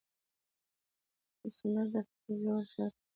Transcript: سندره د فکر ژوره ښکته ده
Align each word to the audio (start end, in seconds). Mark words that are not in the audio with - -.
سندره 1.57 1.85
د 2.03 2.05
فکر 2.09 2.29
ژوره 2.41 2.63
ښکته 2.71 2.85
ده 2.91 2.99